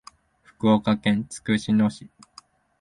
[0.41, 2.09] 福岡県筑紫野市